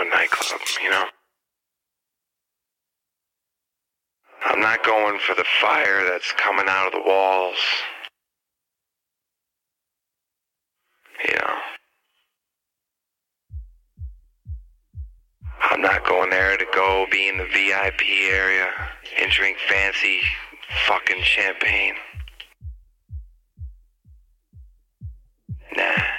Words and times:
a 0.00 0.04
nightclub, 0.08 0.60
you 0.82 0.90
know? 0.90 1.04
I'm 4.44 4.60
not 4.60 4.84
going 4.84 5.18
for 5.18 5.34
the 5.34 5.44
fire 5.60 6.04
that's 6.04 6.32
coming 6.32 6.66
out 6.68 6.86
of 6.86 6.92
the 6.92 7.08
walls. 7.08 7.58
You 11.28 11.34
know? 11.34 11.54
I'm 15.62 15.82
not 15.82 16.04
going 16.06 16.30
there 16.30 16.56
to 16.56 16.66
go 16.74 17.06
be 17.10 17.28
in 17.28 17.36
the 17.36 17.44
VIP 17.44 18.02
area 18.32 18.70
and 19.20 19.30
drink 19.30 19.58
fancy 19.68 20.20
fucking 20.86 21.22
champagne. 21.22 21.94
Nah. 25.76 26.09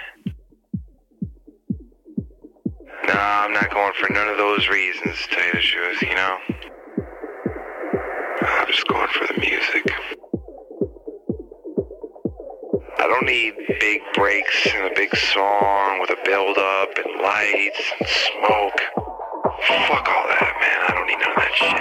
No, 3.14 3.20
I'm 3.20 3.52
not 3.52 3.70
going 3.72 3.94
for 4.00 4.14
none 4.14 4.30
of 4.30 4.38
those 4.38 4.70
reasons, 4.70 5.18
to 5.18 5.28
tell 5.36 5.46
you 5.46 5.54
the 5.54 5.60
truth, 5.60 6.02
you 6.02 6.16
know? 6.16 6.38
I'm 8.42 8.68
just 8.68 8.88
going 8.88 9.08
for 9.10 9.28
the 9.28 9.40
music. 9.40 9.92
I 13.00 13.08
don't 13.08 13.26
need 13.26 13.54
big 13.82 14.02
breaks 14.14 14.68
and 14.74 14.86
a 14.86 14.96
big 14.96 15.14
song 15.18 16.00
with 16.00 16.12
a 16.12 16.18
build 16.24 16.58
up 16.58 16.90
and 16.96 17.22
lights 17.22 17.82
and 18.00 18.08
smoke. 18.08 18.80
Fuck 19.68 20.08
all 20.08 20.28
that, 20.30 20.54
man. 20.62 20.80
I 20.88 20.94
don't 20.94 21.08
need 21.08 21.20
none 21.20 21.32
of 21.32 21.36
that 21.36 21.54
shit. 21.56 21.81